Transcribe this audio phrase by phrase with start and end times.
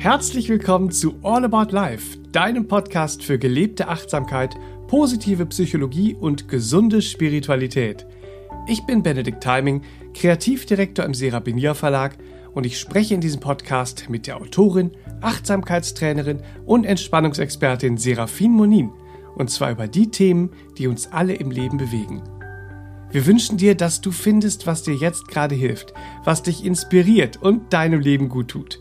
[0.00, 4.54] Herzlich willkommen zu All About Life, deinem Podcast für gelebte Achtsamkeit,
[4.86, 8.06] positive Psychologie und gesunde Spiritualität.
[8.68, 9.82] Ich bin Benedikt Timing,
[10.14, 12.16] Kreativdirektor im Serapinier Verlag
[12.54, 18.92] und ich spreche in diesem Podcast mit der Autorin, Achtsamkeitstrainerin und Entspannungsexpertin Serafin Monin
[19.34, 22.22] und zwar über die Themen, die uns alle im Leben bewegen.
[23.10, 25.92] Wir wünschen dir, dass du findest, was dir jetzt gerade hilft,
[26.22, 28.78] was dich inspiriert und deinem Leben gut tut.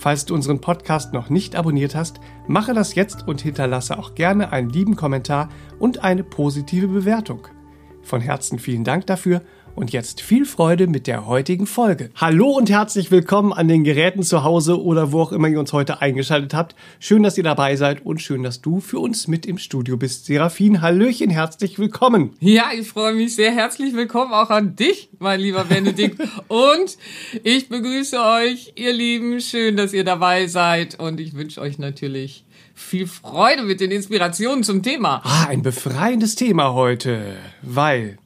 [0.00, 4.50] Falls du unseren Podcast noch nicht abonniert hast, mache das jetzt und hinterlasse auch gerne
[4.50, 7.48] einen lieben Kommentar und eine positive Bewertung.
[8.00, 9.42] Von Herzen vielen Dank dafür
[9.74, 12.10] und jetzt viel Freude mit der heutigen Folge.
[12.16, 15.72] Hallo und herzlich willkommen an den Geräten zu Hause oder wo auch immer ihr uns
[15.72, 16.74] heute eingeschaltet habt.
[16.98, 20.26] Schön, dass ihr dabei seid und schön, dass du für uns mit im Studio bist.
[20.26, 22.34] Serafin, Hallöchen, herzlich willkommen.
[22.40, 23.52] Ja, ich freue mich sehr.
[23.52, 26.20] Herzlich willkommen auch an dich, mein lieber Benedikt.
[26.48, 26.98] und
[27.42, 29.40] ich begrüße euch, ihr Lieben.
[29.40, 32.44] Schön, dass ihr dabei seid und ich wünsche euch natürlich
[32.74, 35.22] viel Freude mit den Inspirationen zum Thema.
[35.24, 38.18] Ah, ein befreiendes Thema heute, weil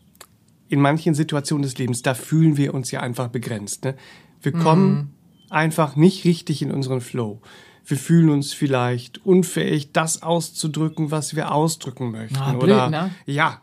[0.75, 3.85] in manchen Situationen des Lebens, da fühlen wir uns ja einfach begrenzt.
[3.85, 3.95] Ne?
[4.43, 5.09] Wir kommen mhm.
[5.51, 7.41] einfach nicht richtig in unseren Flow.
[7.87, 12.37] Wir fühlen uns vielleicht unfähig, das auszudrücken, was wir ausdrücken möchten.
[12.39, 13.11] Ah, blöd, oder ne?
[13.25, 13.61] ja,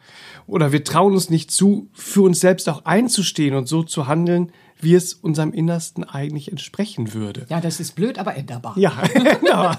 [0.48, 4.54] oder wir trauen uns nicht zu, für uns selbst auch einzustehen und so zu handeln,
[4.80, 7.46] wie es unserem Innersten eigentlich entsprechen würde.
[7.50, 8.78] Ja, das ist blöd, aber änderbar.
[8.78, 8.94] Ja,
[9.42, 9.76] genau.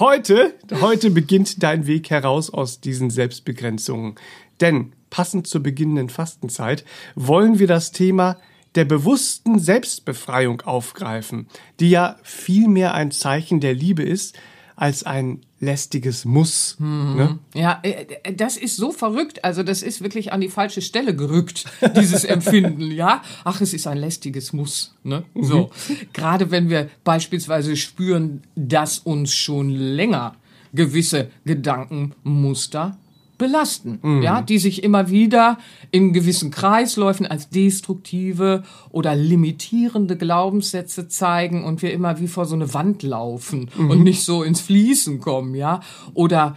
[0.00, 4.16] heute, heute beginnt dein Weg heraus aus diesen Selbstbegrenzungen.
[4.60, 8.36] Denn passend zur beginnenden Fastenzeit, wollen wir das Thema
[8.74, 11.48] der bewussten Selbstbefreiung aufgreifen,
[11.80, 14.38] die ja vielmehr ein Zeichen der Liebe ist,
[14.76, 16.76] als ein lästiges Muss.
[16.78, 17.14] Mhm.
[17.16, 17.38] Ne?
[17.52, 19.44] Ja, äh, äh, das ist so verrückt.
[19.44, 21.66] Also das ist wirklich an die falsche Stelle gerückt,
[21.96, 22.90] dieses Empfinden.
[22.90, 24.94] ja, ach, es ist ein lästiges Muss.
[25.02, 25.24] Ne?
[25.34, 25.96] So, mhm.
[26.14, 30.34] gerade wenn wir beispielsweise spüren, dass uns schon länger
[30.72, 32.96] gewisse Gedankenmuster
[33.40, 34.22] belasten, mhm.
[34.22, 35.58] ja, die sich immer wieder
[35.90, 42.54] in gewissen Kreisläufen als destruktive oder limitierende Glaubenssätze zeigen und wir immer wie vor so
[42.54, 43.90] eine Wand laufen mhm.
[43.90, 45.80] und nicht so ins Fließen kommen, ja,
[46.12, 46.56] oder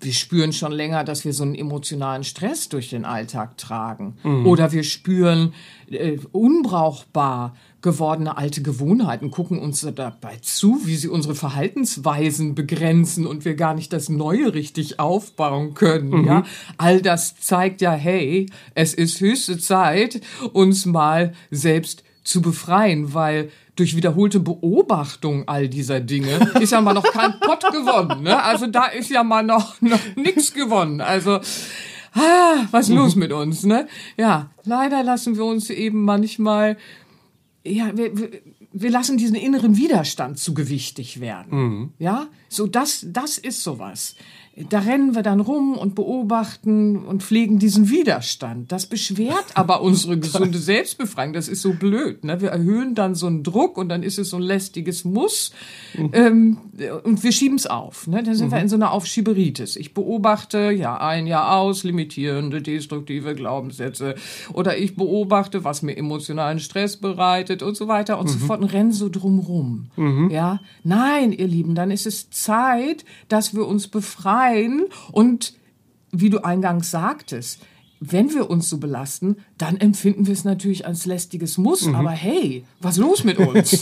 [0.00, 4.46] wir spüren schon länger, dass wir so einen emotionalen Stress durch den Alltag tragen mhm.
[4.46, 5.54] oder wir spüren
[5.90, 13.44] äh, unbrauchbar gewordene alte Gewohnheiten, gucken uns dabei zu, wie sie unsere Verhaltensweisen begrenzen und
[13.44, 16.22] wir gar nicht das Neue richtig aufbauen können.
[16.22, 16.26] Mhm.
[16.26, 16.44] Ja,
[16.76, 20.20] all das zeigt ja, hey, es ist höchste Zeit,
[20.52, 26.94] uns mal selbst zu befreien, weil durch wiederholte Beobachtung all dieser Dinge ist ja mal
[26.94, 28.24] noch kein Pott gewonnen.
[28.24, 28.42] Ne?
[28.42, 31.00] Also da ist ja mal noch noch nichts gewonnen.
[31.00, 31.38] Also
[32.14, 33.64] ah, was ist los mit uns?
[33.64, 33.86] Ne?
[34.16, 36.76] Ja, leider lassen wir uns eben manchmal
[37.70, 38.12] ja, wir,
[38.72, 41.58] wir lassen diesen inneren Widerstand zu gewichtig werden.
[41.58, 41.92] Mhm.
[41.98, 44.14] Ja, so das, das ist sowas
[44.70, 48.72] da rennen wir dann rum und beobachten und pflegen diesen Widerstand.
[48.72, 51.32] Das beschwert aber unsere gesunde Selbstbefreiung.
[51.32, 52.24] Das ist so blöd.
[52.24, 52.40] Ne?
[52.40, 55.52] Wir erhöhen dann so einen Druck und dann ist es so ein lästiges Muss
[55.96, 56.10] mhm.
[56.12, 56.58] ähm,
[57.04, 58.06] und wir schieben es auf.
[58.06, 58.22] Ne?
[58.22, 58.52] Dann sind mhm.
[58.52, 59.76] wir in so einer Aufschieberitis.
[59.76, 64.16] Ich beobachte ja ein Jahr aus limitierende, destruktive Glaubenssätze
[64.52, 68.30] oder ich beobachte, was mir emotionalen Stress bereitet und so weiter und mhm.
[68.30, 69.86] so fort und renne so drumrum.
[69.96, 70.30] Mhm.
[70.30, 74.84] Ja, nein, ihr Lieben, dann ist es Zeit, dass wir uns befreien sein.
[75.12, 75.54] Und
[76.10, 77.60] wie du eingangs sagtest,
[78.00, 81.86] wenn wir uns so belasten, dann empfinden wir es natürlich als lästiges Muss.
[81.86, 81.96] Mhm.
[81.96, 83.70] Aber hey, was ist los mit uns?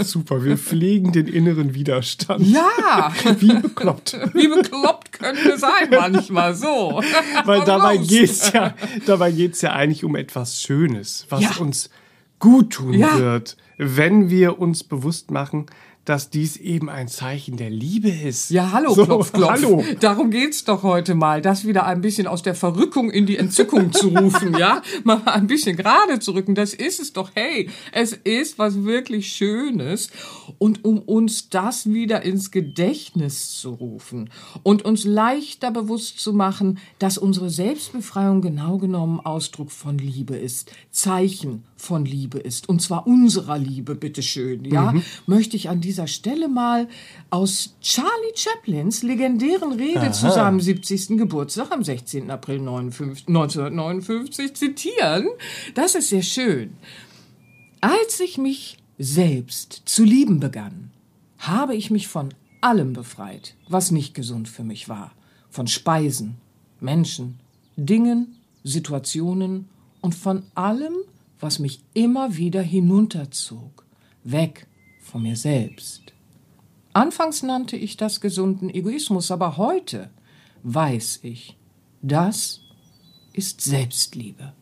[0.00, 2.46] Super, wir pflegen den inneren Widerstand.
[2.46, 3.12] Ja.
[3.40, 4.16] Wie bekloppt.
[4.34, 7.02] Wie bekloppt können wir sein manchmal, so.
[7.44, 8.74] Weil dabei geht's ja,
[9.06, 11.56] dabei geht's ja eigentlich um etwas Schönes, was ja.
[11.58, 11.90] uns
[12.38, 13.18] gut tun ja.
[13.18, 15.66] wird, wenn wir uns bewusst machen,
[16.04, 18.50] dass dies eben ein Zeichen der Liebe ist.
[18.50, 19.50] Ja, hallo, so, klopf, klopf.
[19.50, 19.84] Hallo.
[20.00, 23.92] Darum geht's doch heute mal, das wieder ein bisschen aus der Verrückung in die Entzückung
[23.92, 24.82] zu rufen, ja?
[25.04, 26.54] Mal ein bisschen gerade zu rücken.
[26.54, 27.30] Das ist es doch.
[27.34, 30.10] Hey, es ist was wirklich Schönes.
[30.58, 34.30] Und um uns das wieder ins Gedächtnis zu rufen
[34.62, 40.72] und uns leichter bewusst zu machen, dass unsere Selbstbefreiung genau genommen Ausdruck von Liebe ist,
[40.90, 45.02] Zeichen von Liebe ist, und zwar unserer Liebe, bitteschön, ja, mhm.
[45.26, 46.88] möchte ich an dieser Stelle mal
[47.30, 50.12] aus Charlie Chaplins legendären Rede Aha.
[50.12, 51.18] zu seinem 70.
[51.18, 52.30] Geburtstag am 16.
[52.30, 55.28] April 1959 zitieren.
[55.74, 56.74] Das ist sehr schön.
[57.80, 60.90] Als ich mich selbst zu lieben begann,
[61.38, 65.12] habe ich mich von allem befreit, was nicht gesund für mich war.
[65.48, 66.36] Von Speisen,
[66.80, 67.40] Menschen,
[67.76, 69.68] Dingen, Situationen
[70.00, 70.94] und von allem,
[71.40, 73.84] was mich immer wieder hinunterzog.
[74.22, 74.66] Weg
[75.00, 76.12] von mir selbst.
[76.92, 80.10] Anfangs nannte ich das gesunden Egoismus, aber heute
[80.62, 81.56] weiß ich,
[82.02, 82.60] das
[83.32, 84.52] ist Selbstliebe.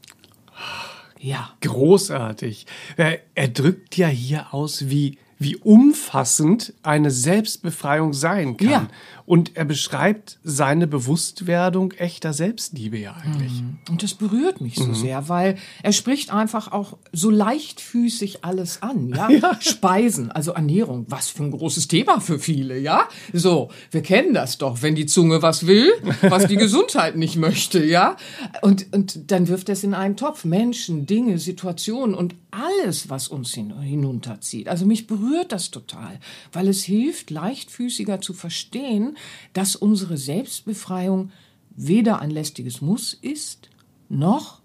[1.21, 1.51] Ja.
[1.61, 2.67] Großartig.
[2.97, 8.69] Er, er drückt ja hier aus, wie, wie umfassend eine Selbstbefreiung sein kann.
[8.69, 8.89] Ja.
[9.25, 13.61] Und er beschreibt seine Bewusstwerdung echter Selbstliebe ja eigentlich.
[13.61, 13.79] Mhm.
[13.91, 14.95] Und das berührt mich so mhm.
[14.95, 19.29] sehr, weil er spricht einfach auch so leichtfüßig alles an, ja?
[19.31, 19.59] ja?
[19.61, 23.07] Speisen, also Ernährung, was für ein großes Thema für viele, ja?
[23.35, 25.93] So, wir kennen das doch, wenn die Zunge was will,
[26.23, 28.17] was die Gesundheit nicht möchte, ja?
[28.63, 30.47] Und, und dann wirft er es in einen Topf.
[30.47, 34.69] Menschen, Dinge, Situationen und alles, was uns hin, hinunterzieht.
[34.69, 36.21] Also mich berührt das total,
[36.53, 39.17] weil es hilft, leichtfüßiger zu verstehen,
[39.53, 41.31] dass unsere Selbstbefreiung
[41.77, 43.71] weder ein lästiges Muss ist,
[44.09, 44.61] noch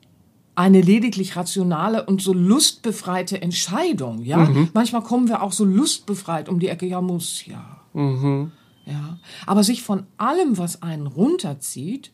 [0.55, 4.23] eine lediglich rationale und so lustbefreite Entscheidung.
[4.23, 4.69] Ja, mhm.
[4.73, 6.85] manchmal kommen wir auch so lustbefreit um die Ecke.
[6.85, 7.81] Ja, muss ja.
[7.93, 8.51] Mhm.
[8.85, 12.11] Ja, aber sich von allem, was einen runterzieht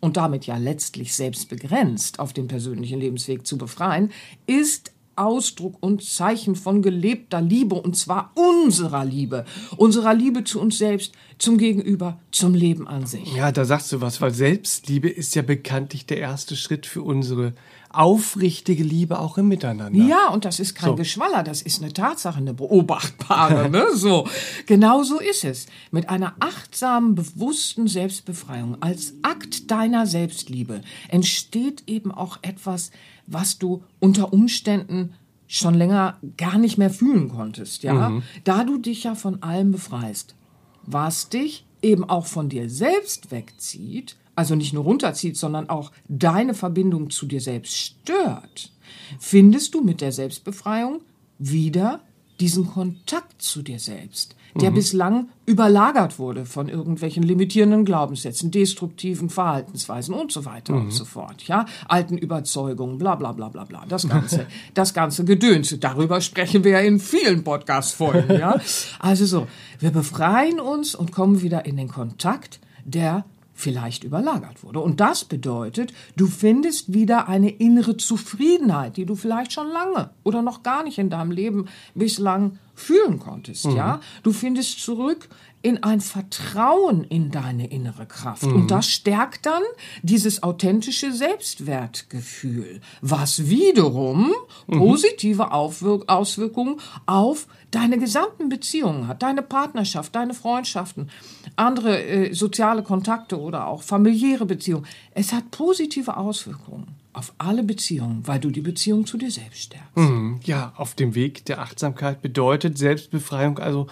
[0.00, 4.10] und damit ja letztlich selbst begrenzt auf den persönlichen Lebensweg zu befreien,
[4.46, 9.44] ist Ausdruck und Zeichen von gelebter Liebe, und zwar unserer Liebe,
[9.76, 13.34] unserer Liebe zu uns selbst, zum Gegenüber, zum Leben an sich.
[13.34, 17.54] Ja, da sagst du was, weil Selbstliebe ist ja bekanntlich der erste Schritt für unsere
[17.96, 19.98] aufrichtige Liebe auch im Miteinander.
[19.98, 20.94] Ja, und das ist kein so.
[20.96, 23.86] Geschwaller, das ist eine Tatsache, eine beobachtbare, ne?
[23.94, 24.28] So.
[24.66, 25.66] Genau so ist es.
[25.90, 32.90] Mit einer achtsamen, bewussten Selbstbefreiung als Akt deiner Selbstliebe entsteht eben auch etwas,
[33.26, 35.14] was du unter Umständen
[35.46, 38.10] schon länger gar nicht mehr fühlen konntest, ja?
[38.10, 38.22] Mhm.
[38.44, 40.34] Da du dich ja von allem befreist.
[40.82, 46.54] Was dich eben auch von dir selbst wegzieht, also nicht nur runterzieht, sondern auch deine
[46.54, 48.72] Verbindung zu dir selbst stört,
[49.18, 51.00] findest du mit der Selbstbefreiung
[51.38, 52.00] wieder
[52.40, 54.74] diesen Kontakt zu dir selbst, der mhm.
[54.74, 60.82] bislang überlagert wurde von irgendwelchen limitierenden Glaubenssätzen, destruktiven Verhaltensweisen und so weiter mhm.
[60.82, 65.24] und so fort, ja, alten Überzeugungen, bla bla bla bla bla, das ganze, das ganze
[65.24, 65.76] Gedöns.
[65.78, 68.60] Darüber sprechen wir ja in vielen Podcast-Folgen, ja.
[68.98, 69.46] Also so,
[69.78, 74.80] wir befreien uns und kommen wieder in den Kontakt, der vielleicht überlagert wurde.
[74.80, 80.42] Und das bedeutet, du findest wieder eine innere Zufriedenheit, die du vielleicht schon lange oder
[80.42, 83.76] noch gar nicht in deinem Leben bislang fühlen konntest, mhm.
[83.76, 84.00] ja?
[84.24, 85.28] Du findest zurück
[85.64, 88.42] in ein Vertrauen in deine innere Kraft.
[88.42, 88.54] Mhm.
[88.54, 89.62] Und das stärkt dann
[90.02, 94.34] dieses authentische Selbstwertgefühl, was wiederum
[94.66, 94.78] mhm.
[94.78, 101.08] positive Aufwirk Auswirkungen auf deine gesamten Beziehungen hat, deine Partnerschaft, deine Freundschaften,
[101.56, 104.84] andere äh, soziale Kontakte oder auch familiäre Beziehungen.
[105.12, 109.96] Es hat positive Auswirkungen auf alle Beziehungen, weil du die Beziehung zu dir selbst stärkst.
[109.96, 113.86] Mhm, ja, auf dem Weg der Achtsamkeit bedeutet Selbstbefreiung also,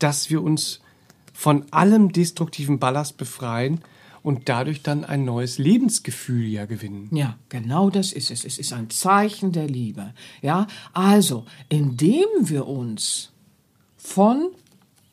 [0.00, 0.80] dass wir uns
[1.32, 3.80] von allem destruktiven Ballast befreien
[4.22, 7.08] und dadurch dann ein neues Lebensgefühl ja gewinnen.
[7.12, 8.44] Ja, genau das ist es.
[8.44, 10.14] Es ist ein Zeichen der Liebe.
[10.42, 13.32] Ja, also, indem wir uns
[13.96, 14.50] von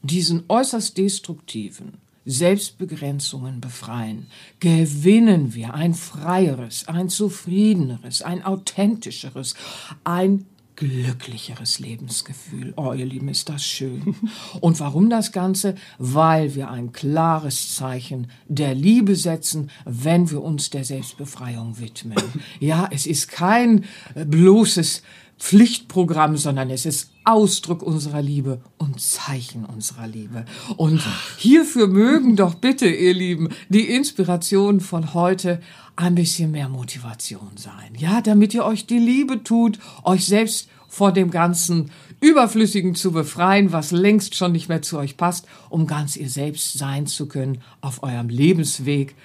[0.01, 1.94] diesen äußerst destruktiven
[2.25, 4.27] Selbstbegrenzungen befreien,
[4.60, 9.56] gewinnen wir ein freieres, ein zufriedeneres, ein authentischeres,
[10.04, 10.45] ein
[10.79, 12.73] glücklicheres Lebensgefühl.
[12.77, 14.15] Oh, ihr Lieben, ist das schön.
[14.61, 15.75] Und warum das Ganze?
[15.97, 22.15] Weil wir ein klares Zeichen der Liebe setzen, wenn wir uns der Selbstbefreiung widmen.
[22.61, 23.83] Ja, es ist kein
[24.15, 25.04] bloßes
[25.39, 30.45] Pflichtprogramm, sondern es ist Ausdruck unserer Liebe und Zeichen unserer Liebe.
[30.75, 31.01] Und
[31.37, 35.61] hierfür mögen doch bitte, ihr Lieben, die Inspirationen von heute
[35.95, 37.93] ein bisschen mehr Motivation sein.
[37.97, 43.71] Ja, damit ihr euch die Liebe tut, euch selbst vor dem ganzen Überflüssigen zu befreien,
[43.71, 47.61] was längst schon nicht mehr zu euch passt, um ganz ihr selbst sein zu können
[47.79, 49.15] auf eurem Lebensweg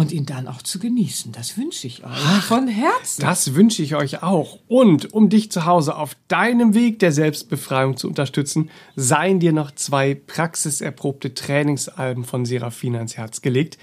[0.00, 1.30] und ihn dann auch zu genießen.
[1.32, 3.20] Das wünsche ich euch Ach, von Herzen.
[3.20, 4.58] Das wünsche ich euch auch.
[4.66, 9.72] Und um dich zu Hause auf deinem Weg der Selbstbefreiung zu unterstützen, seien dir noch
[9.72, 13.76] zwei praxiserprobte Trainingsalben von Serafina ins Herz gelegt.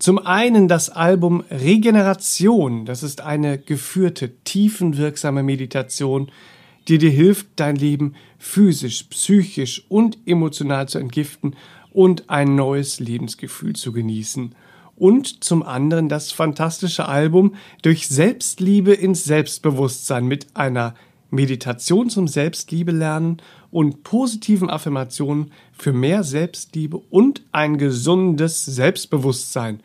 [0.00, 2.84] Zum einen das Album Regeneration.
[2.84, 6.32] Das ist eine geführte, tiefenwirksame Meditation,
[6.88, 11.54] die dir hilft, dein Leben physisch, psychisch und emotional zu entgiften
[11.92, 14.56] und ein neues Lebensgefühl zu genießen
[15.00, 20.94] und zum anderen das fantastische Album Durch Selbstliebe ins Selbstbewusstsein mit einer
[21.30, 23.38] Meditation zum Selbstliebe lernen
[23.70, 29.80] und positiven Affirmationen für mehr Selbstliebe und ein gesundes Selbstbewusstsein.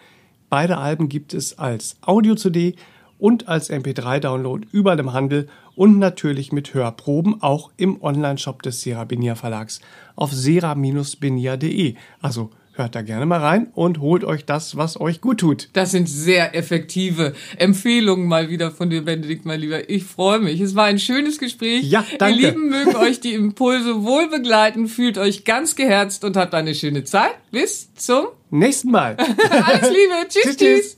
[0.50, 2.76] Beide Alben gibt es als Audio-CD
[3.18, 9.36] und als MP3-Download überall im Handel und natürlich mit Hörproben auch im Onlineshop des Serabenia
[9.36, 9.80] Verlags
[10.18, 11.96] auf sera-benia.de.
[12.22, 15.70] Also Hört da gerne mal rein und holt euch das, was euch gut tut.
[15.72, 19.90] Das sind sehr effektive Empfehlungen mal wieder von dir, Benedikt, mein Lieber.
[19.90, 20.60] Ich freue mich.
[20.60, 21.84] Es war ein schönes Gespräch.
[21.86, 22.38] Ja, danke.
[22.38, 24.90] Ihr Lieben mögen euch die Impulse wohl begleiten.
[24.90, 27.32] Fühlt euch ganz geherzt und habt eine schöne Zeit.
[27.50, 29.16] Bis zum nächsten Mal.
[29.50, 30.14] Alles Liebe.
[30.28, 30.98] tschüss, tschüss, tschüss.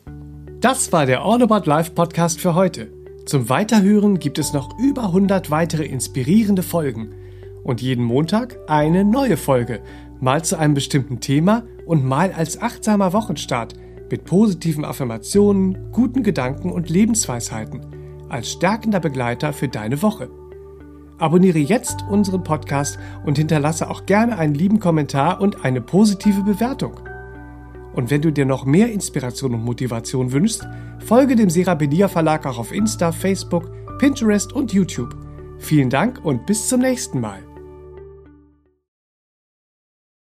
[0.59, 2.91] Das war der All About Life Podcast für heute.
[3.27, 7.13] Zum Weiterhören gibt es noch über 100 weitere inspirierende Folgen.
[7.63, 9.81] Und jeden Montag eine neue Folge
[10.19, 13.73] mal zu einem bestimmten Thema und mal als achtsamer Wochenstart
[14.09, 17.81] mit positiven Affirmationen, guten Gedanken und Lebensweisheiten
[18.29, 20.29] als stärkender Begleiter für deine Woche.
[21.17, 26.99] Abonniere jetzt unseren Podcast und hinterlasse auch gerne einen lieben Kommentar und eine positive Bewertung.
[27.93, 30.67] Und wenn du dir noch mehr Inspiration und Motivation wünschst,
[30.99, 35.15] folge dem Serabedia Verlag auch auf Insta, Facebook, Pinterest und YouTube.
[35.57, 37.46] Vielen Dank und bis zum nächsten Mal.